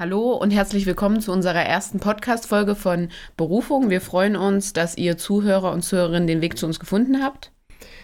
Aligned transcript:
Hallo 0.00 0.32
und 0.32 0.50
herzlich 0.50 0.86
willkommen 0.86 1.20
zu 1.20 1.30
unserer 1.30 1.62
ersten 1.62 2.00
Podcast-Folge 2.00 2.74
von 2.74 3.10
Berufung. 3.36 3.90
Wir 3.90 4.00
freuen 4.00 4.34
uns, 4.34 4.72
dass 4.72 4.96
ihr 4.96 5.18
Zuhörer 5.18 5.72
und 5.72 5.82
Zuhörerinnen 5.82 6.26
den 6.26 6.40
Weg 6.40 6.56
zu 6.56 6.64
uns 6.64 6.80
gefunden 6.80 7.22
habt. 7.22 7.52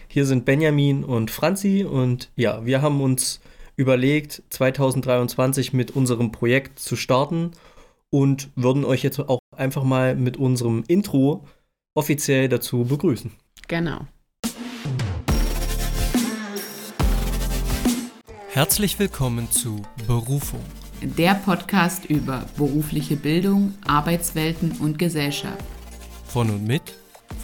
Hier 0.07 0.27
sind 0.27 0.45
Benjamin 0.45 1.03
und 1.03 1.31
Franzi 1.31 1.83
und 1.85 2.29
ja, 2.35 2.63
wir 2.63 2.83
haben 2.83 3.01
uns 3.01 3.41
überlegt, 3.77 4.43
2023 4.51 5.73
mit 5.73 5.89
unserem 5.89 6.31
Projekt 6.31 6.77
zu 6.77 6.95
starten 6.95 7.53
und 8.11 8.51
würden 8.55 8.85
euch 8.85 9.01
jetzt 9.01 9.17
auch 9.17 9.39
einfach 9.55 9.83
mal 9.83 10.15
mit 10.15 10.37
unserem 10.37 10.83
Intro 10.87 11.47
offiziell 11.95 12.47
dazu 12.47 12.83
begrüßen. 12.83 13.31
Genau. 13.67 14.01
Herzlich 18.49 18.99
willkommen 18.99 19.49
zu 19.49 19.81
Berufung 20.05 20.61
der 21.01 21.35
Podcast 21.35 22.05
über 22.05 22.45
berufliche 22.57 23.15
Bildung, 23.15 23.75
Arbeitswelten 23.85 24.71
und 24.79 24.97
Gesellschaft. 24.97 25.63
Von 26.25 26.49
und 26.49 26.65
mit 26.65 26.81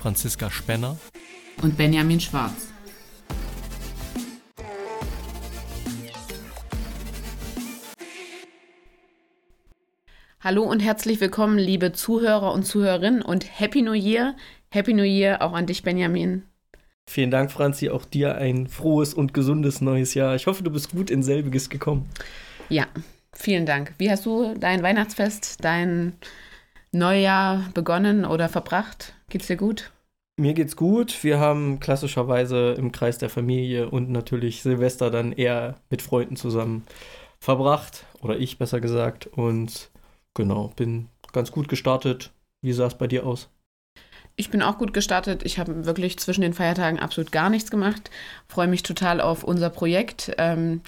Franziska 0.01 0.49
Spenner 0.49 0.97
und 1.61 1.77
Benjamin 1.77 2.19
Schwarz. 2.19 2.69
Hallo 10.39 10.63
und 10.63 10.81
herzlich 10.81 11.21
willkommen, 11.21 11.57
liebe 11.57 11.93
Zuhörer 11.93 12.53
und 12.53 12.63
Zuhörerinnen 12.63 13.21
und 13.21 13.59
Happy 13.59 13.81
New 13.81 13.93
Year. 13.93 14.35
Happy 14.71 14.93
New 14.93 15.03
Year 15.03 15.41
auch 15.41 15.53
an 15.53 15.67
dich, 15.67 15.83
Benjamin. 15.83 16.43
Vielen 17.05 17.31
Dank, 17.31 17.51
Franzi. 17.51 17.89
Auch 17.89 18.03
dir 18.03 18.35
ein 18.35 18.67
frohes 18.67 19.13
und 19.13 19.33
gesundes 19.33 19.79
neues 19.79 20.15
Jahr. 20.15 20.35
Ich 20.35 20.47
hoffe, 20.47 20.63
du 20.63 20.71
bist 20.71 20.91
gut 20.91 21.09
in 21.09 21.21
selbiges 21.21 21.69
gekommen. 21.69 22.09
Ja, 22.69 22.87
Vielen 23.33 23.65
Dank. 23.65 23.93
Wie 23.97 24.09
hast 24.09 24.25
du 24.25 24.53
dein 24.57 24.83
Weihnachtsfest, 24.83 25.63
dein 25.63 26.13
Neujahr 26.91 27.69
begonnen 27.73 28.25
oder 28.25 28.49
verbracht? 28.49 29.15
Geht's 29.29 29.47
dir 29.47 29.57
gut? 29.57 29.91
Mir 30.39 30.53
geht's 30.53 30.75
gut. 30.75 31.23
Wir 31.23 31.39
haben 31.39 31.79
klassischerweise 31.79 32.73
im 32.73 32.91
Kreis 32.91 33.17
der 33.17 33.29
Familie 33.29 33.89
und 33.89 34.09
natürlich 34.09 34.63
Silvester 34.63 35.11
dann 35.11 35.31
eher 35.31 35.75
mit 35.89 36.01
Freunden 36.01 36.35
zusammen 36.35 36.85
verbracht. 37.39 38.05
Oder 38.21 38.37
ich 38.37 38.57
besser 38.57 38.79
gesagt. 38.79 39.27
Und 39.27 39.91
genau, 40.33 40.71
bin 40.75 41.09
ganz 41.33 41.51
gut 41.51 41.67
gestartet. 41.67 42.31
Wie 42.61 42.73
sah 42.73 42.87
es 42.87 42.97
bei 42.97 43.07
dir 43.07 43.25
aus? 43.25 43.49
Ich 44.35 44.49
bin 44.49 44.63
auch 44.63 44.79
gut 44.79 44.93
gestartet. 44.93 45.43
Ich 45.43 45.59
habe 45.59 45.85
wirklich 45.85 46.17
zwischen 46.17 46.41
den 46.41 46.53
Feiertagen 46.53 46.99
absolut 46.99 47.31
gar 47.31 47.51
nichts 47.51 47.69
gemacht. 47.69 48.09
Freue 48.47 48.67
mich 48.67 48.81
total 48.81 49.21
auf 49.21 49.43
unser 49.43 49.69
Projekt. 49.69 50.31
Ähm, 50.39 50.81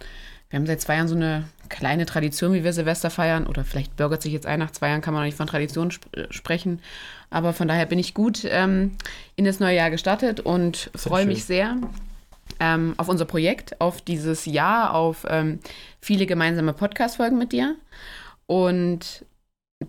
wir 0.50 0.60
haben 0.60 0.66
seit 0.66 0.82
zwei 0.82 0.96
Jahren 0.96 1.08
so 1.08 1.16
eine 1.16 1.46
kleine 1.70 2.06
Tradition, 2.06 2.54
wie 2.54 2.64
wir 2.64 2.74
Silvester 2.74 3.10
feiern. 3.10 3.48
Oder 3.48 3.64
vielleicht 3.64 3.96
bürgert 3.96 4.22
sich 4.22 4.34
jetzt 4.34 4.46
ein, 4.46 4.60
nach 4.60 4.72
zwei 4.72 4.90
Jahren 4.90 5.02
kann 5.02 5.14
man 5.14 5.24
noch 5.24 5.28
nicht 5.28 5.38
von 5.38 5.48
Tradition 5.48 5.90
sp 5.90 6.06
äh, 6.14 6.28
sprechen. 6.32 6.82
Aber 7.30 7.54
von 7.54 7.68
daher 7.68 7.86
bin 7.86 8.00
ich 8.00 8.14
gut 8.14 8.46
ähm, 8.46 8.92
in 9.36 9.46
das 9.46 9.60
neue 9.60 9.76
Jahr 9.76 9.90
gestartet 9.90 10.40
und 10.40 10.92
freue 10.96 11.26
mich 11.26 11.46
sehr 11.46 11.78
ähm, 12.60 12.94
auf 12.98 13.10
unser 13.10 13.26
Projekt, 13.26 13.82
auf 13.82 14.02
dieses 14.02 14.46
Jahr, 14.46 14.94
auf 14.94 15.26
ähm, 15.28 15.60
viele 16.00 16.26
gemeinsame 16.26 16.74
Podcast-Folgen 16.74 17.38
mit 17.38 17.52
dir. 17.52 17.76
Und 18.46 19.26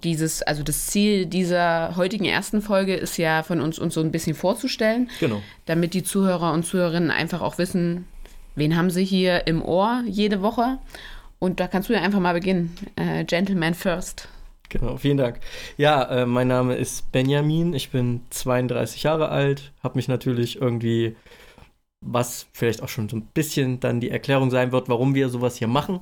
dieses, 0.02 0.42
also 0.42 0.62
das 0.62 0.86
Ziel 0.86 1.26
dieser 1.26 1.94
heutigen 1.96 2.24
ersten 2.24 2.60
Folge 2.60 2.94
ist 2.96 3.16
ja 3.18 3.42
von 3.42 3.60
uns, 3.60 3.78
uns 3.78 3.94
so 3.94 4.00
ein 4.00 4.10
bisschen 4.10 4.34
vorzustellen. 4.34 5.10
Genau. 5.20 5.42
Damit 5.66 5.94
die 5.94 6.02
Zuhörer 6.02 6.52
und 6.52 6.64
Zuhörerinnen 6.64 7.10
einfach 7.10 7.40
auch 7.40 7.58
wissen, 7.58 8.06
wen 8.56 8.76
haben 8.76 8.90
sie 8.90 9.04
hier 9.04 9.46
im 9.46 9.62
Ohr 9.62 10.02
jede 10.06 10.42
Woche 10.42 10.78
und 11.38 11.60
da 11.60 11.68
kannst 11.68 11.88
du 11.88 11.92
ja 11.92 12.00
einfach 12.00 12.20
mal 12.20 12.34
beginnen. 12.34 12.74
Äh, 12.96 13.24
Gentleman 13.24 13.74
first. 13.74 14.28
Genau, 14.68 14.96
vielen 14.96 15.16
Dank. 15.16 15.38
Ja, 15.76 16.02
äh, 16.04 16.26
mein 16.26 16.48
Name 16.48 16.74
ist 16.74 17.12
Benjamin. 17.12 17.72
Ich 17.72 17.90
bin 17.90 18.22
32 18.30 19.04
Jahre 19.04 19.28
alt, 19.28 19.72
habe 19.82 19.96
mich 19.96 20.08
natürlich 20.08 20.60
irgendwie, 20.60 21.14
was 22.00 22.48
vielleicht 22.52 22.82
auch 22.82 22.88
schon 22.88 23.08
so 23.08 23.16
ein 23.16 23.26
bisschen 23.32 23.80
dann 23.80 24.00
die 24.00 24.10
Erklärung 24.10 24.50
sein 24.50 24.72
wird, 24.72 24.88
warum 24.88 25.14
wir 25.14 25.28
sowas 25.28 25.56
hier 25.56 25.68
machen, 25.68 26.00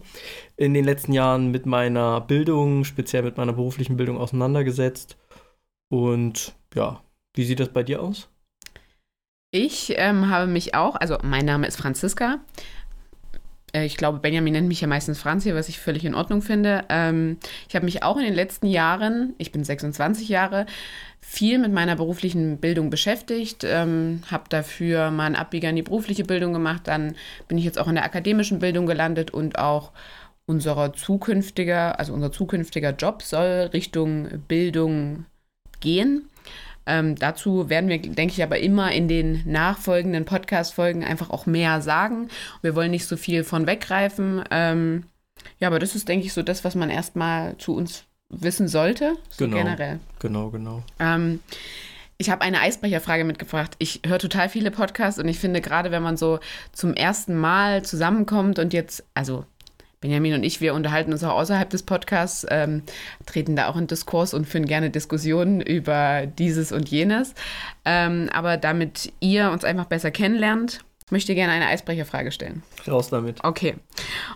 in 0.57 0.73
den 0.75 0.85
letzten 0.85 1.13
Jahren 1.13 1.51
mit 1.51 1.67
meiner 1.67 2.21
Bildung, 2.21 2.85
speziell 2.85 3.23
mit 3.23 3.37
meiner 3.37 3.53
beruflichen 3.53 3.97
Bildung 3.97 4.17
auseinandergesetzt. 4.19 5.19
Und 5.89 6.55
ja, 6.75 7.03
wie 7.35 7.45
sieht 7.45 7.61
das 7.61 7.69
bei 7.69 7.83
dir 7.83 8.03
aus? 8.03 8.29
Ich 9.57 9.95
ähm, 9.99 10.31
habe 10.31 10.49
mich 10.49 10.75
auch, 10.75 10.97
also 10.97 11.17
mein 11.23 11.45
Name 11.45 11.69
ist 11.69 11.77
Franziska, 11.77 12.41
äh, 13.73 13.85
ich 13.85 13.97
glaube, 13.97 14.19
Benjamin 14.19 14.53
nennt 14.53 14.67
mich 14.67 14.81
ja 14.81 14.89
meistens 14.89 15.21
Franzi, 15.21 15.55
was 15.55 15.69
ich 15.69 15.79
völlig 15.79 16.05
in 16.05 16.17
Ordnung 16.17 16.43
finde. 16.43 16.85
Ähm, 16.89 17.37
ich 17.69 17.77
habe 17.77 17.85
mich 17.85 18.03
auch 18.03 18.17
in 18.17 18.25
den 18.25 18.35
letzten 18.35 18.67
Jahren, 18.67 19.33
ich 19.39 19.53
bin 19.53 19.63
26 19.63 20.29
Jahre, 20.29 20.67
viel 21.21 21.61
mit 21.61 21.73
meiner 21.73 21.95
beruflichen 21.95 22.59
Bildung 22.59 22.91
beschäftigt, 22.91 23.63
ähm, 23.63 24.25
habe 24.29 24.49
dafür 24.49 25.13
mal 25.13 25.27
einen 25.27 25.37
Abbieger 25.37 25.71
in 25.71 25.77
die 25.77 25.83
berufliche 25.83 26.25
Bildung 26.25 26.53
gemacht, 26.53 26.89
dann 26.89 27.15
bin 27.47 27.57
ich 27.57 27.65
jetzt 27.65 27.79
auch 27.79 27.87
in 27.87 27.95
der 27.95 28.05
akademischen 28.05 28.59
Bildung 28.59 28.87
gelandet 28.87 29.31
und 29.31 29.61
auch 29.61 29.93
unser 30.47 30.95
zukünftiger, 30.95 32.01
also 32.01 32.13
unser 32.13 32.33
zukünftiger 32.33 32.91
Job 32.91 33.23
soll 33.23 33.71
Richtung 33.73 34.43
Bildung 34.49 35.27
gehen. 35.79 36.29
Ähm, 36.87 37.17
dazu 37.17 37.69
werden 37.69 37.89
wir, 37.89 37.99
denke 37.99 38.35
ich, 38.35 38.43
aber 38.43 38.59
immer 38.59 38.93
in 38.93 39.09
den 39.09 39.43
nachfolgenden 39.47 40.25
Podcast-Folgen 40.25 41.05
einfach 41.05 41.31
auch 41.31 41.47
mehr 41.47 41.81
sagen. 41.81 42.29
Wir 42.63 42.75
wollen 42.75 42.91
nicht 42.91 43.07
so 43.07 43.17
viel 43.17 43.45
von 43.45 43.67
weggreifen. 43.67 44.45
Ähm, 44.51 45.05
ja, 45.59 45.69
aber 45.69 45.79
das 45.79 45.95
ist, 45.95 46.09
denke 46.09 46.27
ich, 46.27 46.33
so 46.33 46.43
das, 46.43 46.65
was 46.65 46.75
man 46.75 46.91
erstmal 46.91 47.57
zu 47.59 47.75
uns 47.75 48.05
wissen 48.29 48.69
sollte. 48.69 49.17
So 49.31 49.45
genau, 49.45 49.59
generell. 49.59 50.01
Genau, 50.19 50.51
genau. 50.51 50.83
Ähm, 50.99 51.41
ich 52.17 52.31
habe 52.31 52.43
eine 52.43 52.61
Eisbrecherfrage 52.61 53.25
mitgebracht. 53.25 53.75
Ich 53.79 54.03
höre 54.07 54.19
total 54.19 54.49
viele 54.49 54.71
Podcasts 54.71 55.19
und 55.19 55.29
ich 55.29 55.39
finde, 55.39 55.61
gerade 55.61 55.91
wenn 55.91 56.03
man 56.03 56.17
so 56.17 56.39
zum 56.73 56.95
ersten 56.95 57.35
Mal 57.35 57.85
zusammenkommt 57.85 58.59
und 58.59 58.73
jetzt, 58.73 59.05
also 59.15 59.45
Benjamin 60.05 60.35
und 60.35 60.43
ich, 60.43 60.61
wir 60.61 60.75
unterhalten 60.75 61.13
uns 61.13 61.25
auch 61.25 61.35
außerhalb 61.35 61.71
des 61.71 61.83
Podcasts, 61.83 62.47
ähm, 62.51 62.83
treten 63.25 63.57
da 63.57 63.69
auch 63.69 63.77
in 63.77 63.87
Diskurs 63.87 64.35
und 64.35 64.47
führen 64.47 64.67
gerne 64.67 64.91
Diskussionen 64.91 65.63
über 65.63 66.27
dieses 66.27 66.73
und 66.73 66.91
jenes. 66.91 67.33
Ähm, 67.87 68.29
aber 68.31 68.59
damit 68.59 69.15
ihr 69.21 69.51
uns 69.51 69.65
einfach 69.65 69.87
besser 69.87 70.11
kennenlernt, 70.11 70.85
möchte 71.09 71.33
ich 71.33 71.37
gerne 71.37 71.55
eine 71.55 71.69
Eisbrecherfrage 71.69 72.33
stellen. 72.33 72.63
Raus 72.87 73.09
damit. 73.09 73.43
Okay. 73.45 73.77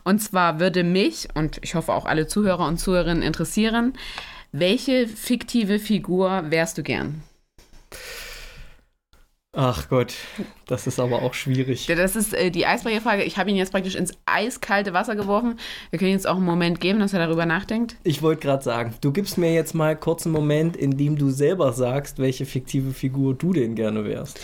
Und 0.05 0.21
zwar 0.21 0.59
würde 0.59 0.85
mich 0.85 1.29
und 1.35 1.59
ich 1.61 1.75
hoffe 1.75 1.93
auch 1.93 2.07
alle 2.07 2.27
Zuhörer 2.27 2.67
und 2.67 2.79
Zuhörerinnen 2.79 3.23
interessieren, 3.23 3.93
welche 4.53 5.07
fiktive 5.07 5.79
Figur 5.79 6.45
wärst 6.49 6.79
du 6.79 6.83
gern? 6.83 7.25
Ach 9.57 9.89
Gott, 9.89 10.13
das 10.67 10.87
ist 10.87 11.01
aber 11.01 11.23
auch 11.23 11.33
schwierig. 11.33 11.87
Das 11.87 12.17
ist 12.17 12.35
äh, 12.35 12.51
die 12.51 12.67
Eisbrecherfrage. 12.67 13.25
Ich 13.25 13.39
habe 13.39 13.49
ihn 13.49 13.57
jetzt 13.57 13.73
praktisch 13.73 13.95
ins 13.95 14.13
eiskalte 14.27 14.93
Wasser 14.93 15.17
geworfen. 15.17 15.59
Wir 15.89 15.99
können 15.99 16.11
jetzt 16.11 16.27
auch 16.27 16.37
einen 16.37 16.45
Moment 16.45 16.81
geben, 16.81 17.01
dass 17.01 17.15
er 17.15 17.19
darüber 17.19 17.47
nachdenkt. 17.47 17.97
Ich 18.05 18.21
wollte 18.21 18.43
gerade 18.43 18.63
sagen, 18.63 18.95
du 19.01 19.11
gibst 19.11 19.39
mir 19.39 19.55
jetzt 19.55 19.75
mal 19.75 19.97
kurz 19.97 20.27
einen 20.27 20.35
Moment, 20.35 20.77
in 20.77 20.99
dem 20.99 21.17
du 21.17 21.31
selber 21.31 21.73
sagst, 21.73 22.19
welche 22.19 22.45
fiktive 22.45 22.93
Figur 22.93 23.35
du 23.35 23.55
denn 23.55 23.75
gerne 23.75 24.05
wärst. 24.05 24.39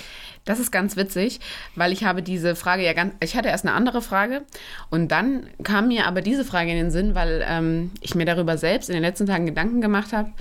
Das 0.47 0.59
ist 0.59 0.71
ganz 0.71 0.97
witzig, 0.97 1.39
weil 1.75 1.93
ich 1.93 2.05
habe 2.05 2.23
diese 2.23 2.57
Frage 2.57 2.83
ja 2.83 2.95
ganz. 2.95 3.15
Ich 3.23 3.37
hatte 3.37 3.49
erst 3.49 3.67
eine 3.67 3.75
andere 3.75 4.01
Frage 4.01 4.43
und 4.91 5.09
dann 5.13 5.49
kam 5.63 5.89
mir 5.89 6.07
aber 6.07 6.23
diese 6.23 6.47
Frage 6.47 6.71
in 6.71 6.77
den 6.77 6.91
Sinn, 6.91 7.15
weil 7.15 7.45
ähm, 7.47 7.91
ich 8.01 8.15
mir 8.15 8.25
darüber 8.25 8.57
selbst 8.57 8.89
in 8.89 8.95
den 8.95 9.03
letzten 9.03 9.27
Tagen 9.27 9.45
Gedanken 9.45 9.83
gemacht 9.83 10.15
habe. 10.15 10.33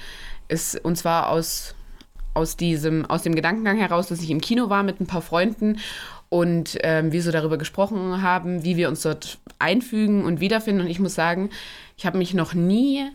Und 0.83 0.97
zwar 0.97 1.29
aus 1.29 1.75
aus 2.33 2.57
diesem, 2.57 3.05
aus 3.05 3.23
dem 3.23 3.35
Gedankengang 3.35 3.77
heraus, 3.77 4.07
dass 4.07 4.21
ich 4.21 4.29
im 4.29 4.41
Kino 4.41 4.69
war 4.69 4.83
mit 4.83 4.99
ein 4.99 5.07
paar 5.07 5.21
Freunden 5.21 5.79
und 6.29 6.77
ähm, 6.81 7.11
wir 7.11 7.21
so 7.21 7.31
darüber 7.31 7.57
gesprochen 7.57 8.21
haben, 8.21 8.63
wie 8.63 8.75
wir 8.75 8.89
uns 8.89 9.03
dort 9.03 9.37
einfügen 9.59 10.25
und 10.25 10.39
wiederfinden. 10.39 10.81
Und 10.81 10.89
ich 10.89 10.99
muss 10.99 11.13
sagen, 11.13 11.49
ich 11.95 12.05
habe 12.05 12.17
mich 12.17 12.33
noch 12.33 12.53
nie 12.53 13.05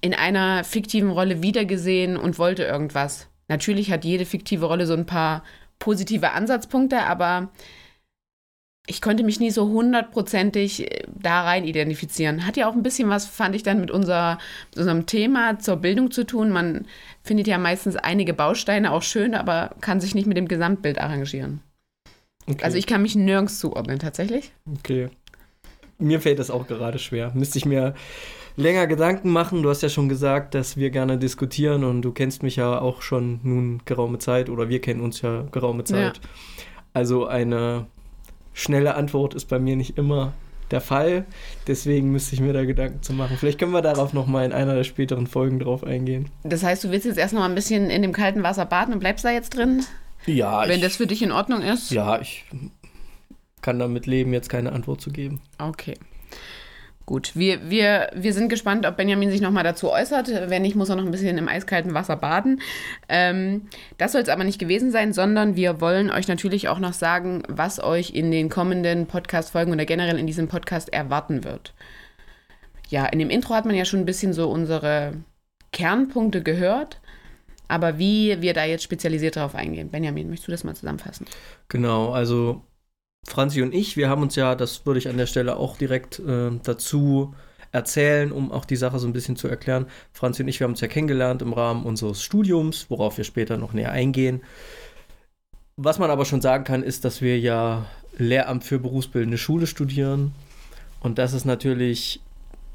in 0.00 0.14
einer 0.14 0.62
fiktiven 0.62 1.10
Rolle 1.10 1.42
wiedergesehen 1.42 2.16
und 2.16 2.38
wollte 2.38 2.62
irgendwas. 2.62 3.28
Natürlich 3.48 3.90
hat 3.90 4.04
jede 4.04 4.24
fiktive 4.24 4.66
Rolle 4.66 4.86
so 4.86 4.94
ein 4.94 5.06
paar 5.06 5.42
positive 5.78 6.32
Ansatzpunkte, 6.32 7.00
aber 7.00 7.50
ich 8.86 9.02
konnte 9.02 9.24
mich 9.24 9.40
nie 9.40 9.50
so 9.50 9.68
hundertprozentig 9.68 10.90
äh, 10.90 11.04
da 11.06 11.42
rein 11.42 11.64
identifizieren. 11.64 12.46
Hat 12.46 12.56
ja 12.56 12.68
auch 12.68 12.74
ein 12.74 12.82
bisschen 12.82 13.08
was, 13.08 13.26
fand 13.26 13.54
ich 13.54 13.62
dann, 13.62 13.80
mit, 13.80 13.90
unser, 13.90 14.38
mit 14.70 14.78
unserem 14.78 15.06
Thema 15.06 15.58
zur 15.58 15.76
Bildung 15.76 16.10
zu 16.10 16.24
tun. 16.24 16.50
Man 16.50 16.86
findet 17.22 17.46
ja 17.46 17.58
meistens 17.58 17.96
einige 17.96 18.32
Bausteine 18.32 18.92
auch 18.92 19.02
schön, 19.02 19.34
aber 19.34 19.74
kann 19.80 20.00
sich 20.00 20.14
nicht 20.14 20.26
mit 20.26 20.36
dem 20.36 20.48
Gesamtbild 20.48 20.98
arrangieren. 20.98 21.60
Okay. 22.48 22.62
Also 22.62 22.78
ich 22.78 22.86
kann 22.86 23.02
mich 23.02 23.16
nirgends 23.16 23.58
zuordnen, 23.58 23.98
tatsächlich. 23.98 24.52
Okay. 24.78 25.08
Mir 25.98 26.20
fällt 26.20 26.38
das 26.38 26.50
auch 26.50 26.66
gerade 26.66 26.98
schwer. 26.98 27.32
Müsste 27.34 27.58
ich 27.58 27.64
mir 27.64 27.94
länger 28.56 28.86
Gedanken 28.86 29.30
machen. 29.30 29.62
Du 29.62 29.70
hast 29.70 29.82
ja 29.82 29.88
schon 29.88 30.08
gesagt, 30.08 30.54
dass 30.54 30.76
wir 30.76 30.90
gerne 30.90 31.18
diskutieren 31.18 31.82
und 31.82 32.02
du 32.02 32.12
kennst 32.12 32.42
mich 32.44 32.56
ja 32.56 32.78
auch 32.78 33.02
schon 33.02 33.40
nun 33.42 33.82
geraume 33.84 34.18
Zeit 34.18 34.48
oder 34.48 34.68
wir 34.68 34.80
kennen 34.80 35.00
uns 35.00 35.22
ja 35.22 35.42
geraume 35.50 35.84
Zeit. 35.84 36.18
Ja. 36.18 36.22
Also 36.92 37.26
eine 37.26 37.86
schnelle 38.56 38.94
Antwort 38.96 39.34
ist 39.34 39.44
bei 39.46 39.58
mir 39.60 39.76
nicht 39.76 39.96
immer 39.98 40.32
der 40.72 40.80
Fall. 40.80 41.24
Deswegen 41.68 42.10
müsste 42.10 42.34
ich 42.34 42.40
mir 42.40 42.52
da 42.52 42.64
Gedanken 42.64 43.02
zu 43.02 43.12
machen. 43.12 43.36
Vielleicht 43.38 43.58
können 43.60 43.70
wir 43.72 43.82
darauf 43.82 44.12
nochmal 44.12 44.44
in 44.44 44.52
einer 44.52 44.74
der 44.74 44.82
späteren 44.82 45.28
Folgen 45.28 45.60
drauf 45.60 45.84
eingehen. 45.84 46.28
Das 46.42 46.64
heißt, 46.64 46.82
du 46.82 46.90
willst 46.90 47.06
jetzt 47.06 47.18
erst 47.18 47.34
noch 47.34 47.40
mal 47.40 47.48
ein 47.48 47.54
bisschen 47.54 47.90
in 47.90 48.02
dem 48.02 48.12
kalten 48.12 48.42
Wasser 48.42 48.66
baden 48.66 48.92
und 48.94 48.98
bleibst 49.00 49.24
da 49.24 49.30
jetzt 49.30 49.50
drin? 49.56 49.84
Ja, 50.24 50.66
Wenn 50.66 50.76
ich, 50.78 50.82
das 50.82 50.96
für 50.96 51.06
dich 51.06 51.22
in 51.22 51.30
Ordnung 51.30 51.62
ist? 51.62 51.92
ja, 51.92 52.20
ich 52.20 52.44
kann 53.62 53.78
damit 53.78 54.06
leben, 54.06 54.32
jetzt 54.32 54.48
keine 54.48 54.72
Antwort 54.72 55.00
zu 55.00 55.10
geben. 55.10 55.40
Okay. 55.58 55.94
Gut, 57.06 57.36
wir, 57.36 57.70
wir, 57.70 58.10
wir 58.14 58.32
sind 58.32 58.48
gespannt, 58.48 58.84
ob 58.84 58.96
Benjamin 58.96 59.30
sich 59.30 59.40
nochmal 59.40 59.62
dazu 59.62 59.92
äußert. 59.92 60.28
Wenn 60.50 60.62
nicht, 60.62 60.74
muss 60.74 60.88
er 60.88 60.96
noch 60.96 61.04
ein 61.04 61.12
bisschen 61.12 61.38
im 61.38 61.46
eiskalten 61.46 61.94
Wasser 61.94 62.16
baden. 62.16 62.60
Ähm, 63.08 63.68
das 63.96 64.10
soll 64.10 64.22
es 64.22 64.28
aber 64.28 64.42
nicht 64.42 64.58
gewesen 64.58 64.90
sein, 64.90 65.12
sondern 65.12 65.54
wir 65.54 65.80
wollen 65.80 66.10
euch 66.10 66.26
natürlich 66.26 66.66
auch 66.66 66.80
noch 66.80 66.92
sagen, 66.92 67.44
was 67.46 67.80
euch 67.80 68.10
in 68.10 68.32
den 68.32 68.48
kommenden 68.48 69.06
Podcast-Folgen 69.06 69.72
oder 69.72 69.84
generell 69.84 70.18
in 70.18 70.26
diesem 70.26 70.48
Podcast 70.48 70.92
erwarten 70.92 71.44
wird. 71.44 71.74
Ja, 72.88 73.06
in 73.06 73.20
dem 73.20 73.30
Intro 73.30 73.54
hat 73.54 73.66
man 73.66 73.76
ja 73.76 73.84
schon 73.84 74.00
ein 74.00 74.06
bisschen 74.06 74.32
so 74.32 74.50
unsere 74.50 75.12
Kernpunkte 75.70 76.42
gehört. 76.42 77.00
Aber 77.68 77.98
wie 77.98 78.40
wir 78.40 78.52
da 78.52 78.64
jetzt 78.64 78.82
spezialisiert 78.82 79.36
darauf 79.36 79.54
eingehen. 79.54 79.90
Benjamin, 79.90 80.28
möchtest 80.28 80.48
du 80.48 80.52
das 80.52 80.64
mal 80.64 80.74
zusammenfassen? 80.74 81.26
Genau, 81.68 82.10
also 82.10 82.62
Franzi 83.28 83.62
und 83.62 83.74
ich, 83.74 83.96
wir 83.96 84.08
haben 84.08 84.22
uns 84.22 84.36
ja, 84.36 84.54
das 84.54 84.86
würde 84.86 84.98
ich 84.98 85.08
an 85.08 85.16
der 85.16 85.26
Stelle 85.26 85.56
auch 85.56 85.76
direkt 85.76 86.18
äh, 86.20 86.50
dazu 86.62 87.34
erzählen, 87.72 88.32
um 88.32 88.52
auch 88.52 88.64
die 88.64 88.76
Sache 88.76 88.98
so 88.98 89.06
ein 89.06 89.12
bisschen 89.12 89.36
zu 89.36 89.48
erklären. 89.48 89.86
Franzi 90.12 90.42
und 90.42 90.48
ich, 90.48 90.60
wir 90.60 90.64
haben 90.64 90.72
uns 90.72 90.80
ja 90.80 90.88
kennengelernt 90.88 91.42
im 91.42 91.52
Rahmen 91.52 91.84
unseres 91.84 92.22
Studiums, 92.22 92.86
worauf 92.88 93.18
wir 93.18 93.24
später 93.24 93.56
noch 93.56 93.72
näher 93.72 93.92
eingehen. 93.92 94.42
Was 95.76 95.98
man 95.98 96.10
aber 96.10 96.24
schon 96.24 96.40
sagen 96.40 96.64
kann, 96.64 96.82
ist, 96.82 97.04
dass 97.04 97.20
wir 97.20 97.38
ja 97.38 97.86
Lehramt 98.16 98.64
für 98.64 98.78
berufsbildende 98.78 99.36
Schule 99.36 99.66
studieren. 99.66 100.32
Und 101.00 101.18
das 101.18 101.34
ist 101.34 101.44
natürlich 101.44 102.20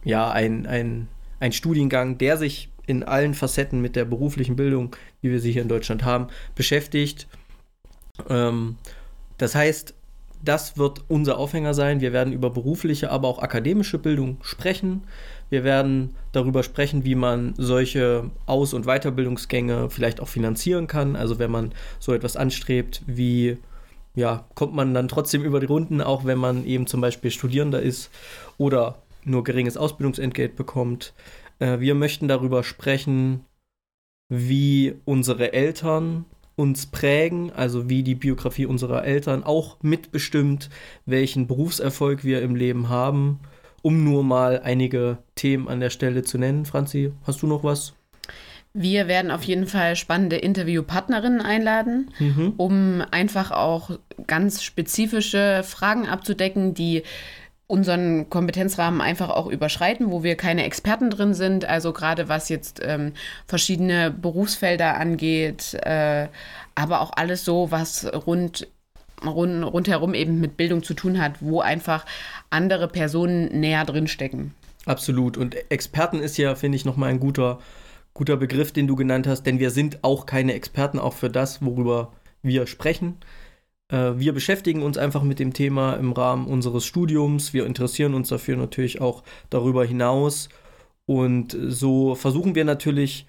ja 0.03 0.29
ein, 0.29 0.67
ein, 0.67 1.07
ein 1.39 1.51
Studiengang, 1.51 2.19
der 2.19 2.37
sich 2.37 2.69
in 2.85 3.03
allen 3.03 3.33
Facetten 3.33 3.81
mit 3.81 3.95
der 3.95 4.05
beruflichen 4.05 4.55
Bildung, 4.55 4.95
wie 5.21 5.31
wir 5.31 5.39
sie 5.39 5.51
hier 5.51 5.63
in 5.63 5.67
Deutschland 5.67 6.03
haben, 6.03 6.27
beschäftigt. 6.53 7.27
Ähm, 8.29 8.77
das 9.37 9.55
heißt, 9.55 9.95
das 10.43 10.77
wird 10.77 11.03
unser 11.07 11.37
Aufhänger 11.37 11.73
sein. 11.73 12.01
Wir 12.01 12.13
werden 12.13 12.33
über 12.33 12.49
berufliche, 12.49 13.11
aber 13.11 13.27
auch 13.27 13.39
akademische 13.39 13.99
Bildung 13.99 14.37
sprechen. 14.41 15.03
Wir 15.49 15.63
werden 15.63 16.15
darüber 16.31 16.63
sprechen, 16.63 17.03
wie 17.03 17.15
man 17.15 17.53
solche 17.57 18.31
Aus- 18.45 18.73
und 18.73 18.85
Weiterbildungsgänge 18.85 19.89
vielleicht 19.89 20.19
auch 20.21 20.27
finanzieren 20.27 20.87
kann. 20.87 21.15
Also 21.15 21.39
wenn 21.39 21.51
man 21.51 21.73
so 21.99 22.13
etwas 22.13 22.37
anstrebt, 22.37 23.01
wie 23.05 23.57
ja, 24.15 24.45
kommt 24.55 24.73
man 24.73 24.93
dann 24.93 25.07
trotzdem 25.07 25.43
über 25.43 25.59
die 25.59 25.67
Runden, 25.67 26.01
auch 26.01 26.25
wenn 26.25 26.37
man 26.37 26.65
eben 26.65 26.87
zum 26.87 27.01
Beispiel 27.01 27.31
Studierender 27.31 27.81
ist 27.81 28.09
oder 28.57 29.01
nur 29.23 29.43
geringes 29.43 29.77
Ausbildungsentgelt 29.77 30.55
bekommt. 30.55 31.13
Äh, 31.59 31.79
wir 31.79 31.95
möchten 31.95 32.27
darüber 32.27 32.63
sprechen, 32.63 33.45
wie 34.29 34.95
unsere 35.05 35.53
Eltern 35.53 36.25
uns 36.61 36.85
prägen, 36.85 37.51
also 37.51 37.89
wie 37.89 38.03
die 38.03 38.15
Biografie 38.15 38.65
unserer 38.65 39.03
Eltern 39.03 39.43
auch 39.43 39.77
mitbestimmt, 39.81 40.69
welchen 41.05 41.47
Berufserfolg 41.47 42.23
wir 42.23 42.41
im 42.41 42.55
Leben 42.55 42.89
haben. 42.89 43.39
Um 43.83 44.03
nur 44.03 44.23
mal 44.23 44.61
einige 44.63 45.17
Themen 45.35 45.67
an 45.67 45.79
der 45.79 45.89
Stelle 45.89 46.21
zu 46.21 46.37
nennen. 46.37 46.65
Franzi, 46.65 47.13
hast 47.25 47.41
du 47.41 47.47
noch 47.47 47.63
was? 47.63 47.93
Wir 48.73 49.07
werden 49.07 49.31
auf 49.31 49.43
jeden 49.43 49.65
Fall 49.67 49.95
spannende 49.95 50.37
Interviewpartnerinnen 50.37 51.41
einladen, 51.41 52.11
Mhm. 52.19 52.53
um 52.57 53.03
einfach 53.11 53.51
auch 53.51 53.97
ganz 54.27 54.63
spezifische 54.63 55.63
Fragen 55.63 56.07
abzudecken, 56.07 56.73
die 56.73 57.01
unseren 57.71 58.29
Kompetenzrahmen 58.29 58.99
einfach 58.99 59.29
auch 59.29 59.47
überschreiten, 59.47 60.11
wo 60.11 60.23
wir 60.23 60.35
keine 60.35 60.65
Experten 60.65 61.09
drin 61.09 61.33
sind. 61.33 61.63
Also 61.63 61.93
gerade 61.93 62.27
was 62.27 62.49
jetzt 62.49 62.81
ähm, 62.83 63.13
verschiedene 63.47 64.11
Berufsfelder 64.11 64.97
angeht, 64.97 65.73
äh, 65.81 66.27
aber 66.75 66.99
auch 66.99 67.11
alles 67.15 67.45
so, 67.45 67.71
was 67.71 68.05
rund, 68.27 68.67
rund 69.25 69.63
rundherum 69.63 70.13
eben 70.13 70.41
mit 70.41 70.57
Bildung 70.57 70.83
zu 70.83 70.93
tun 70.93 71.21
hat, 71.21 71.35
wo 71.39 71.61
einfach 71.61 72.05
andere 72.49 72.89
Personen 72.89 73.57
näher 73.57 73.85
drin 73.85 74.07
stecken. 74.07 74.53
Absolut. 74.85 75.37
Und 75.37 75.55
Experten 75.71 76.19
ist 76.19 76.37
ja, 76.37 76.55
finde 76.55 76.75
ich, 76.75 76.83
nochmal 76.83 77.09
ein 77.09 77.21
guter, 77.21 77.59
guter 78.13 78.35
Begriff, 78.35 78.73
den 78.73 78.87
du 78.87 78.97
genannt 78.97 79.27
hast, 79.27 79.43
denn 79.43 79.59
wir 79.59 79.71
sind 79.71 80.03
auch 80.03 80.25
keine 80.25 80.53
Experten, 80.55 80.99
auch 80.99 81.13
für 81.13 81.29
das, 81.29 81.63
worüber 81.63 82.11
wir 82.43 82.67
sprechen. 82.67 83.17
Äh, 83.91 84.17
Wir 84.17 84.33
beschäftigen 84.33 84.81
uns 84.81 84.97
einfach 84.97 85.23
mit 85.23 85.39
dem 85.39 85.53
Thema 85.53 85.93
im 85.93 86.13
Rahmen 86.13 86.47
unseres 86.47 86.85
Studiums. 86.85 87.53
Wir 87.53 87.65
interessieren 87.65 88.15
uns 88.15 88.29
dafür 88.29 88.57
natürlich 88.57 89.01
auch 89.01 89.23
darüber 89.49 89.85
hinaus. 89.85 90.49
Und 91.05 91.55
so 91.67 92.15
versuchen 92.15 92.55
wir 92.55 92.65
natürlich 92.65 93.27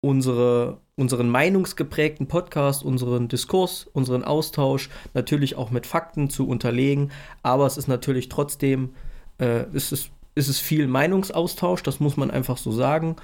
unsere, 0.00 0.80
unseren 0.94 1.28
meinungsgeprägten 1.28 2.28
Podcast, 2.28 2.84
unseren 2.84 3.28
Diskurs, 3.28 3.88
unseren 3.92 4.22
Austausch 4.22 4.88
natürlich 5.14 5.56
auch 5.56 5.70
mit 5.70 5.86
Fakten 5.86 6.30
zu 6.30 6.46
unterlegen. 6.46 7.10
Aber 7.42 7.66
es 7.66 7.76
ist 7.76 7.88
natürlich 7.88 8.28
trotzdem, 8.28 8.94
äh, 9.38 9.64
es 9.74 9.92
ist, 9.92 10.10
es 10.34 10.48
ist 10.48 10.60
viel 10.60 10.86
Meinungsaustausch, 10.86 11.82
das 11.82 11.98
muss 11.98 12.16
man 12.16 12.30
einfach 12.30 12.58
so 12.58 12.70
sagen. 12.70 13.16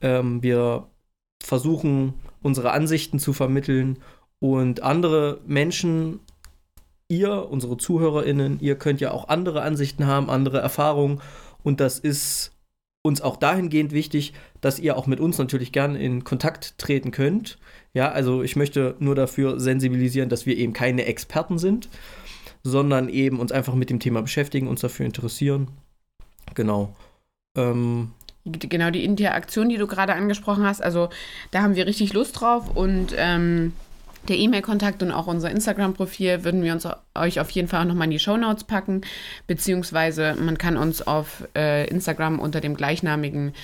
Ähm, 0.00 0.42
wir 0.42 0.86
versuchen 1.42 2.14
unsere 2.42 2.70
Ansichten 2.72 3.18
zu 3.18 3.32
vermitteln 3.32 3.98
und 4.38 4.82
andere 4.82 5.40
Menschen, 5.46 6.20
ihr, 7.10 7.50
unsere 7.50 7.76
ZuhörerInnen, 7.76 8.58
ihr 8.60 8.76
könnt 8.76 9.00
ja 9.00 9.10
auch 9.10 9.28
andere 9.28 9.62
Ansichten 9.62 10.06
haben, 10.06 10.30
andere 10.30 10.58
Erfahrungen 10.58 11.20
und 11.62 11.80
das 11.80 11.98
ist 11.98 12.52
uns 13.02 13.20
auch 13.20 13.36
dahingehend 13.36 13.92
wichtig, 13.92 14.34
dass 14.60 14.78
ihr 14.78 14.96
auch 14.96 15.06
mit 15.06 15.20
uns 15.20 15.38
natürlich 15.38 15.72
gern 15.72 15.96
in 15.96 16.24
Kontakt 16.24 16.78
treten 16.78 17.10
könnt. 17.10 17.58
Ja, 17.94 18.10
also 18.10 18.42
ich 18.42 18.56
möchte 18.56 18.94
nur 18.98 19.14
dafür 19.14 19.58
sensibilisieren, 19.58 20.28
dass 20.28 20.46
wir 20.46 20.56
eben 20.56 20.72
keine 20.72 21.06
Experten 21.06 21.58
sind, 21.58 21.88
sondern 22.62 23.08
eben 23.08 23.40
uns 23.40 23.52
einfach 23.52 23.74
mit 23.74 23.90
dem 23.90 24.00
Thema 24.00 24.20
beschäftigen, 24.20 24.68
uns 24.68 24.80
dafür 24.80 25.06
interessieren. 25.06 25.68
Genau. 26.54 26.94
Ähm, 27.56 28.12
Genau, 28.44 28.90
die 28.90 29.04
Interaktion, 29.04 29.68
die 29.68 29.76
du 29.76 29.86
gerade 29.86 30.14
angesprochen 30.14 30.64
hast, 30.64 30.82
also 30.82 31.10
da 31.50 31.60
haben 31.60 31.74
wir 31.74 31.86
richtig 31.86 32.14
Lust 32.14 32.40
drauf 32.40 32.74
und 32.74 33.14
ähm, 33.16 33.74
der 34.28 34.36
E-Mail-Kontakt 34.38 35.02
und 35.02 35.12
auch 35.12 35.26
unser 35.26 35.50
Instagram-Profil 35.50 36.44
würden 36.44 36.62
wir 36.62 36.72
uns 36.72 36.86
euch 37.14 37.40
auf 37.40 37.50
jeden 37.50 37.68
Fall 37.68 37.82
auch 37.82 37.86
nochmal 37.86 38.06
in 38.06 38.12
die 38.12 38.18
Shownotes 38.18 38.64
packen, 38.64 39.02
beziehungsweise 39.46 40.36
man 40.38 40.58
kann 40.58 40.76
uns 40.76 41.02
auf 41.06 41.48
äh, 41.56 41.88
Instagram 41.88 42.38
unter 42.38 42.60
dem 42.60 42.76
gleichnamigen 42.76 43.54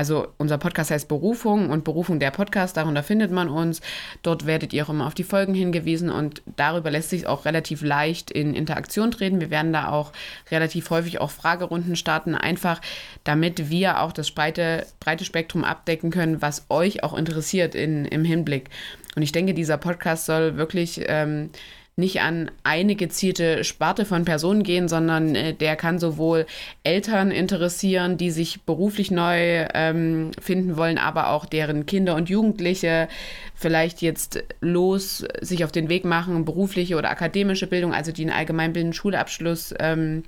also 0.00 0.28
unser 0.38 0.56
Podcast 0.56 0.90
heißt 0.90 1.08
Berufung 1.08 1.68
und 1.68 1.84
Berufung 1.84 2.20
der 2.20 2.30
Podcast, 2.30 2.74
darunter 2.78 3.02
findet 3.02 3.30
man 3.30 3.50
uns. 3.50 3.82
Dort 4.22 4.46
werdet 4.46 4.72
ihr 4.72 4.82
auch 4.82 4.88
immer 4.88 5.06
auf 5.06 5.12
die 5.12 5.24
Folgen 5.24 5.52
hingewiesen 5.52 6.08
und 6.08 6.40
darüber 6.56 6.90
lässt 6.90 7.10
sich 7.10 7.26
auch 7.26 7.44
relativ 7.44 7.82
leicht 7.82 8.30
in 8.30 8.54
Interaktion 8.54 9.10
treten. 9.10 9.42
Wir 9.42 9.50
werden 9.50 9.74
da 9.74 9.90
auch 9.90 10.12
relativ 10.50 10.88
häufig 10.88 11.20
auch 11.20 11.30
Fragerunden 11.30 11.96
starten, 11.96 12.34
einfach 12.34 12.80
damit 13.24 13.68
wir 13.68 14.00
auch 14.00 14.12
das 14.12 14.30
breite, 14.30 14.86
breite 15.00 15.26
Spektrum 15.26 15.64
abdecken 15.64 16.10
können, 16.10 16.40
was 16.40 16.64
euch 16.70 17.04
auch 17.04 17.12
interessiert 17.12 17.74
in, 17.74 18.06
im 18.06 18.24
Hinblick. 18.24 18.70
Und 19.16 19.20
ich 19.20 19.32
denke, 19.32 19.52
dieser 19.52 19.76
Podcast 19.76 20.24
soll 20.24 20.56
wirklich 20.56 21.02
ähm, 21.08 21.50
nicht 21.96 22.20
an 22.20 22.50
eine 22.64 22.96
gezielte 22.96 23.62
Sparte 23.64 24.04
von 24.04 24.24
Personen 24.24 24.62
gehen, 24.62 24.88
sondern 24.88 25.34
äh, 25.34 25.54
der 25.54 25.76
kann 25.76 25.98
sowohl 25.98 26.46
Eltern 26.82 27.30
interessieren, 27.30 28.16
die 28.16 28.30
sich 28.30 28.62
beruflich 28.62 29.10
neu 29.10 29.66
ähm, 29.74 30.30
finden 30.40 30.76
wollen, 30.76 30.98
aber 30.98 31.30
auch 31.30 31.46
deren 31.46 31.86
Kinder 31.86 32.14
und 32.14 32.28
Jugendliche 32.28 33.08
vielleicht 33.54 34.02
jetzt 34.02 34.42
los 34.60 35.24
sich 35.40 35.64
auf 35.64 35.72
den 35.72 35.88
Weg 35.88 36.04
machen, 36.04 36.44
berufliche 36.44 36.96
oder 36.96 37.10
akademische 37.10 37.66
Bildung, 37.66 37.92
also 37.92 38.12
die 38.12 38.22
einen 38.22 38.32
allgemeinbildenden 38.32 38.94
Schulabschluss 38.94 39.74
ähm, 39.78 40.22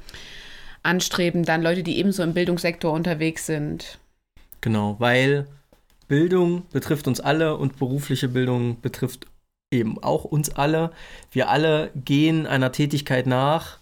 anstreben, 0.82 1.44
dann 1.44 1.62
Leute, 1.62 1.82
die 1.82 1.98
ebenso 1.98 2.22
im 2.22 2.34
Bildungssektor 2.34 2.92
unterwegs 2.92 3.46
sind. 3.46 3.98
Genau, 4.60 4.96
weil 4.98 5.46
Bildung 6.08 6.64
betrifft 6.72 7.08
uns 7.08 7.20
alle 7.20 7.56
und 7.56 7.78
berufliche 7.78 8.28
Bildung 8.28 8.80
betrifft 8.80 9.26
eben 9.72 10.02
auch 10.02 10.24
uns 10.24 10.50
alle. 10.50 10.90
Wir 11.30 11.48
alle 11.48 11.90
gehen 11.94 12.46
einer 12.46 12.72
Tätigkeit 12.72 13.26
nach, 13.26 13.78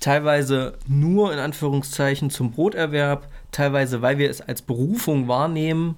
teilweise 0.00 0.78
nur 0.86 1.32
in 1.32 1.38
Anführungszeichen 1.38 2.30
zum 2.30 2.52
Broterwerb, 2.52 3.28
teilweise 3.50 4.02
weil 4.02 4.18
wir 4.18 4.30
es 4.30 4.40
als 4.40 4.62
Berufung 4.62 5.28
wahrnehmen 5.28 5.96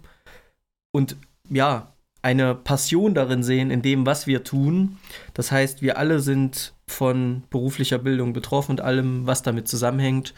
und 0.92 1.16
ja, 1.48 1.92
eine 2.22 2.54
Passion 2.54 3.14
darin 3.14 3.42
sehen, 3.42 3.70
in 3.70 3.82
dem, 3.82 4.06
was 4.06 4.26
wir 4.26 4.44
tun. 4.44 4.98
Das 5.34 5.50
heißt, 5.50 5.82
wir 5.82 5.96
alle 5.98 6.20
sind 6.20 6.74
von 6.86 7.44
beruflicher 7.50 7.98
Bildung 7.98 8.32
betroffen 8.32 8.72
und 8.72 8.80
allem, 8.80 9.26
was 9.26 9.42
damit 9.42 9.68
zusammenhängt. 9.68 10.34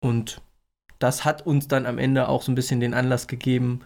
Und 0.00 0.40
das 0.98 1.24
hat 1.24 1.46
uns 1.46 1.68
dann 1.68 1.86
am 1.86 1.98
Ende 1.98 2.28
auch 2.28 2.42
so 2.42 2.50
ein 2.50 2.56
bisschen 2.56 2.80
den 2.80 2.94
Anlass 2.94 3.28
gegeben, 3.28 3.80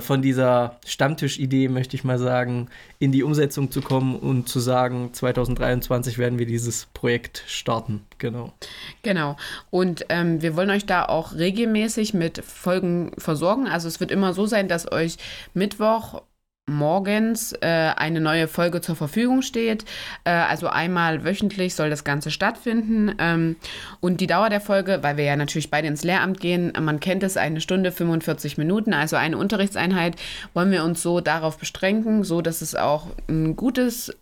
von 0.00 0.22
dieser 0.22 0.78
Stammtischidee, 0.86 1.68
möchte 1.68 1.94
ich 1.94 2.04
mal 2.04 2.18
sagen, 2.18 2.68
in 2.98 3.12
die 3.12 3.22
Umsetzung 3.22 3.70
zu 3.70 3.82
kommen 3.82 4.16
und 4.18 4.48
zu 4.48 4.58
sagen, 4.58 5.12
2023 5.12 6.16
werden 6.16 6.38
wir 6.38 6.46
dieses 6.46 6.86
Projekt 6.94 7.44
starten. 7.46 8.06
Genau. 8.16 8.54
Genau. 9.02 9.36
Und 9.70 10.06
ähm, 10.08 10.40
wir 10.40 10.56
wollen 10.56 10.70
euch 10.70 10.86
da 10.86 11.04
auch 11.04 11.34
regelmäßig 11.34 12.14
mit 12.14 12.42
Folgen 12.42 13.12
versorgen. 13.18 13.66
Also 13.66 13.86
es 13.88 14.00
wird 14.00 14.10
immer 14.10 14.32
so 14.32 14.46
sein, 14.46 14.68
dass 14.68 14.90
euch 14.90 15.18
Mittwoch 15.52 16.22
morgens 16.66 17.52
äh, 17.60 17.92
eine 17.96 18.20
neue 18.20 18.48
Folge 18.48 18.80
zur 18.80 18.96
Verfügung 18.96 19.42
steht. 19.42 19.84
Äh, 20.24 20.30
also 20.30 20.68
einmal 20.68 21.24
wöchentlich 21.24 21.74
soll 21.74 21.90
das 21.90 22.04
Ganze 22.04 22.30
stattfinden. 22.30 23.14
Ähm, 23.18 23.56
und 24.00 24.20
die 24.20 24.26
Dauer 24.26 24.48
der 24.48 24.60
Folge, 24.60 24.98
weil 25.02 25.16
wir 25.16 25.24
ja 25.24 25.36
natürlich 25.36 25.70
beide 25.70 25.88
ins 25.88 26.04
Lehramt 26.04 26.40
gehen, 26.40 26.72
man 26.80 27.00
kennt 27.00 27.22
es, 27.22 27.36
eine 27.36 27.60
Stunde 27.60 27.92
45 27.92 28.56
Minuten, 28.58 28.94
also 28.94 29.16
eine 29.16 29.36
Unterrichtseinheit, 29.36 30.16
wollen 30.54 30.70
wir 30.70 30.84
uns 30.84 31.02
so 31.02 31.20
darauf 31.20 31.58
beschränken, 31.58 32.24
so 32.24 32.40
dass 32.40 32.62
es 32.62 32.74
auch 32.74 33.08
ein 33.28 33.56
gutes 33.56 34.12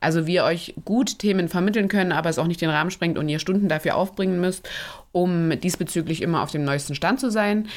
also 0.00 0.26
wir 0.26 0.42
euch 0.42 0.74
gut 0.84 1.20
Themen 1.20 1.48
vermitteln 1.48 1.86
können, 1.86 2.10
aber 2.10 2.28
es 2.28 2.40
auch 2.40 2.48
nicht 2.48 2.60
den 2.60 2.70
Rahmen 2.70 2.90
sprengt 2.90 3.18
und 3.18 3.28
ihr 3.28 3.38
Stunden 3.38 3.68
dafür 3.68 3.94
aufbringen 3.94 4.40
müsst, 4.40 4.68
um 5.12 5.60
diesbezüglich 5.60 6.22
immer 6.22 6.42
auf 6.42 6.50
dem 6.50 6.64
neuesten 6.64 6.96
Stand 6.96 7.20
zu 7.20 7.30
sein. 7.30 7.68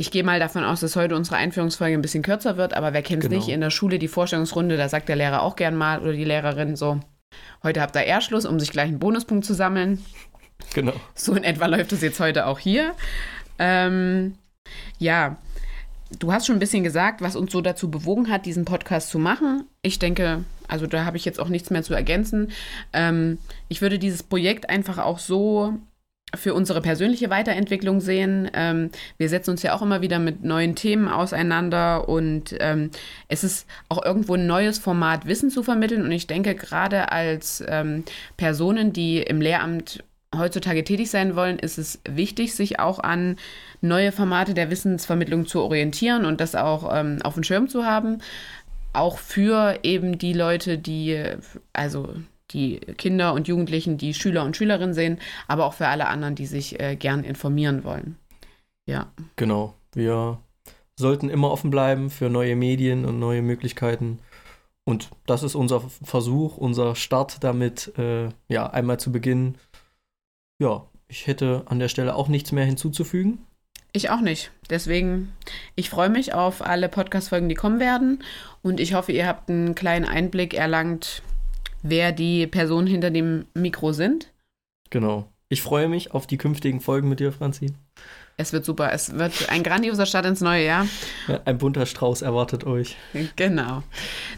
Ich 0.00 0.12
gehe 0.12 0.22
mal 0.22 0.38
davon 0.38 0.62
aus, 0.62 0.78
dass 0.78 0.94
heute 0.94 1.16
unsere 1.16 1.36
Einführungsfolge 1.36 1.94
ein 1.94 2.02
bisschen 2.02 2.22
kürzer 2.22 2.56
wird, 2.56 2.72
aber 2.72 2.92
wer 2.92 3.02
kennt 3.02 3.24
es 3.24 3.28
genau. 3.28 3.40
nicht? 3.40 3.52
In 3.52 3.60
der 3.60 3.70
Schule 3.70 3.98
die 3.98 4.06
Vorstellungsrunde, 4.06 4.76
da 4.76 4.88
sagt 4.88 5.08
der 5.08 5.16
Lehrer 5.16 5.42
auch 5.42 5.56
gern 5.56 5.74
mal 5.74 6.00
oder 6.00 6.12
die 6.12 6.24
Lehrerin 6.24 6.76
so, 6.76 7.00
heute 7.64 7.80
habt 7.80 7.96
ihr 7.96 8.02
Erschluss, 8.02 8.46
um 8.46 8.60
sich 8.60 8.70
gleich 8.70 8.86
einen 8.86 9.00
Bonuspunkt 9.00 9.44
zu 9.44 9.54
sammeln. 9.54 10.04
Genau. 10.72 10.92
So 11.16 11.34
in 11.34 11.42
etwa 11.42 11.66
läuft 11.66 11.92
es 11.92 12.00
jetzt 12.00 12.20
heute 12.20 12.46
auch 12.46 12.60
hier. 12.60 12.94
Ähm, 13.58 14.36
ja, 15.00 15.36
du 16.20 16.32
hast 16.32 16.46
schon 16.46 16.56
ein 16.56 16.60
bisschen 16.60 16.84
gesagt, 16.84 17.20
was 17.20 17.34
uns 17.34 17.50
so 17.50 17.60
dazu 17.60 17.90
bewogen 17.90 18.30
hat, 18.30 18.46
diesen 18.46 18.64
Podcast 18.64 19.10
zu 19.10 19.18
machen. 19.18 19.64
Ich 19.82 19.98
denke, 19.98 20.44
also 20.68 20.86
da 20.86 21.04
habe 21.06 21.16
ich 21.16 21.24
jetzt 21.24 21.40
auch 21.40 21.48
nichts 21.48 21.70
mehr 21.70 21.82
zu 21.82 21.94
ergänzen. 21.94 22.52
Ähm, 22.92 23.38
ich 23.68 23.82
würde 23.82 23.98
dieses 23.98 24.22
Projekt 24.22 24.70
einfach 24.70 24.98
auch 24.98 25.18
so 25.18 25.74
für 26.36 26.54
unsere 26.54 26.80
persönliche 26.80 27.30
Weiterentwicklung 27.30 28.00
sehen. 28.00 28.50
Ähm, 28.52 28.90
wir 29.16 29.28
setzen 29.28 29.50
uns 29.50 29.62
ja 29.62 29.74
auch 29.74 29.82
immer 29.82 30.02
wieder 30.02 30.18
mit 30.18 30.44
neuen 30.44 30.74
Themen 30.74 31.08
auseinander 31.08 32.08
und 32.08 32.54
ähm, 32.60 32.90
es 33.28 33.44
ist 33.44 33.66
auch 33.88 34.04
irgendwo 34.04 34.34
ein 34.34 34.46
neues 34.46 34.78
Format, 34.78 35.26
Wissen 35.26 35.50
zu 35.50 35.62
vermitteln. 35.62 36.02
Und 36.02 36.12
ich 36.12 36.26
denke, 36.26 36.54
gerade 36.54 37.12
als 37.12 37.64
ähm, 37.66 38.04
Personen, 38.36 38.92
die 38.92 39.18
im 39.18 39.40
Lehramt 39.40 40.04
heutzutage 40.36 40.84
tätig 40.84 41.10
sein 41.10 41.36
wollen, 41.36 41.58
ist 41.58 41.78
es 41.78 42.00
wichtig, 42.08 42.54
sich 42.54 42.78
auch 42.78 42.98
an 42.98 43.36
neue 43.80 44.12
Formate 44.12 44.52
der 44.52 44.70
Wissensvermittlung 44.70 45.46
zu 45.46 45.62
orientieren 45.62 46.26
und 46.26 46.40
das 46.40 46.54
auch 46.54 46.94
ähm, 46.94 47.18
auf 47.22 47.34
dem 47.34 47.42
Schirm 47.42 47.68
zu 47.68 47.86
haben. 47.86 48.18
Auch 48.92 49.18
für 49.18 49.78
eben 49.82 50.18
die 50.18 50.32
Leute, 50.34 50.76
die, 50.76 51.22
also 51.72 52.14
die 52.50 52.78
Kinder 52.78 53.34
und 53.34 53.48
Jugendlichen, 53.48 53.98
die 53.98 54.14
Schüler 54.14 54.44
und 54.44 54.56
Schülerinnen 54.56 54.94
sehen, 54.94 55.18
aber 55.46 55.66
auch 55.66 55.74
für 55.74 55.88
alle 55.88 56.08
anderen, 56.08 56.34
die 56.34 56.46
sich 56.46 56.80
äh, 56.80 56.96
gern 56.96 57.24
informieren 57.24 57.84
wollen. 57.84 58.16
Ja. 58.86 59.12
Genau. 59.36 59.74
Wir 59.94 60.38
sollten 60.98 61.28
immer 61.28 61.50
offen 61.50 61.70
bleiben 61.70 62.10
für 62.10 62.28
neue 62.28 62.56
Medien 62.56 63.04
und 63.04 63.18
neue 63.18 63.42
Möglichkeiten. 63.42 64.18
Und 64.84 65.10
das 65.26 65.42
ist 65.42 65.54
unser 65.54 65.80
Versuch, 65.80 66.56
unser 66.56 66.96
Start 66.96 67.44
damit, 67.44 67.92
äh, 67.98 68.30
ja, 68.48 68.70
einmal 68.70 68.98
zu 68.98 69.12
beginnen. 69.12 69.58
Ja, 70.58 70.86
ich 71.08 71.26
hätte 71.26 71.62
an 71.66 71.78
der 71.78 71.88
Stelle 71.88 72.14
auch 72.14 72.28
nichts 72.28 72.52
mehr 72.52 72.64
hinzuzufügen. 72.64 73.38
Ich 73.92 74.10
auch 74.10 74.20
nicht. 74.20 74.50
Deswegen, 74.70 75.32
ich 75.74 75.88
freue 75.90 76.10
mich 76.10 76.34
auf 76.34 76.62
alle 76.62 76.88
Podcast-Folgen, 76.88 77.48
die 77.48 77.54
kommen 77.54 77.80
werden. 77.80 78.22
Und 78.62 78.80
ich 78.80 78.94
hoffe, 78.94 79.12
ihr 79.12 79.26
habt 79.26 79.48
einen 79.48 79.74
kleinen 79.74 80.04
Einblick 80.04 80.54
erlangt, 80.54 81.22
wer 81.82 82.12
die 82.12 82.46
Personen 82.46 82.86
hinter 82.86 83.10
dem 83.10 83.46
Mikro 83.54 83.92
sind. 83.92 84.32
Genau. 84.90 85.28
Ich 85.48 85.62
freue 85.62 85.88
mich 85.88 86.12
auf 86.12 86.26
die 86.26 86.36
künftigen 86.36 86.80
Folgen 86.80 87.08
mit 87.08 87.20
dir, 87.20 87.32
Franzi. 87.32 87.72
Es 88.36 88.52
wird 88.52 88.64
super. 88.64 88.92
Es 88.92 89.18
wird 89.18 89.48
ein 89.50 89.62
grandioser 89.62 90.06
Start 90.06 90.24
ins 90.24 90.40
neue 90.40 90.64
Jahr. 90.64 90.86
Ja, 91.26 91.40
ein 91.44 91.58
bunter 91.58 91.86
Strauß 91.86 92.22
erwartet 92.22 92.64
euch. 92.64 92.96
Genau. 93.36 93.82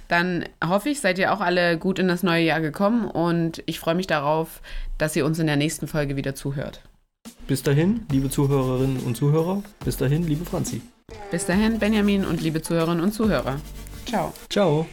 Dann 0.08 0.44
hoffe 0.64 0.88
ich, 0.88 1.00
seid 1.00 1.18
ihr 1.18 1.32
auch 1.32 1.40
alle 1.40 1.76
gut 1.78 1.98
in 1.98 2.08
das 2.08 2.22
neue 2.22 2.44
Jahr 2.44 2.60
gekommen 2.60 3.06
und 3.06 3.62
ich 3.66 3.78
freue 3.78 3.94
mich 3.94 4.06
darauf, 4.06 4.62
dass 4.96 5.14
ihr 5.16 5.26
uns 5.26 5.38
in 5.38 5.46
der 5.46 5.56
nächsten 5.56 5.86
Folge 5.86 6.16
wieder 6.16 6.34
zuhört. 6.34 6.80
Bis 7.46 7.62
dahin, 7.62 8.06
liebe 8.10 8.30
Zuhörerinnen 8.30 9.00
und 9.00 9.16
Zuhörer. 9.16 9.62
Bis 9.84 9.96
dahin, 9.98 10.26
liebe 10.26 10.46
Franzi. 10.46 10.80
Bis 11.30 11.44
dahin, 11.44 11.78
Benjamin 11.78 12.24
und 12.24 12.40
liebe 12.40 12.62
Zuhörerinnen 12.62 13.04
und 13.04 13.12
Zuhörer. 13.12 13.60
Ciao. 14.06 14.32
Ciao. 14.48 14.86